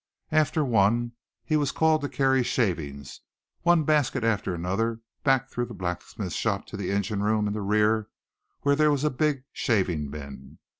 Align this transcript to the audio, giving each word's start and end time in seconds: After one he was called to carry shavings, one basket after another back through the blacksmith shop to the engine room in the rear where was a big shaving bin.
After 0.31 0.65
one 0.65 1.11
he 1.45 1.55
was 1.55 1.71
called 1.71 2.01
to 2.01 2.09
carry 2.09 2.41
shavings, 2.41 3.21
one 3.61 3.83
basket 3.83 4.23
after 4.23 4.55
another 4.55 4.99
back 5.23 5.47
through 5.49 5.65
the 5.67 5.75
blacksmith 5.75 6.33
shop 6.33 6.65
to 6.69 6.75
the 6.75 6.89
engine 6.89 7.21
room 7.21 7.45
in 7.47 7.53
the 7.53 7.61
rear 7.61 8.09
where 8.61 8.89
was 8.89 9.03
a 9.03 9.11
big 9.11 9.43
shaving 9.51 10.09
bin. 10.09 10.57